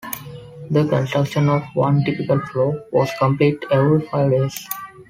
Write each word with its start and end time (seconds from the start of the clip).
The 0.71 0.87
construction 0.87 1.47
of 1.47 1.61
one 1.75 2.03
typical 2.03 2.39
floor 2.47 2.83
was 2.91 3.11
completed 3.19 3.63
every 3.71 4.01
five 4.07 4.31
days. 4.31 4.67